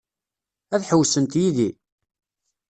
Ad 0.73 0.83
ḥewwsent 0.89 1.39
yid-i? 1.41 1.69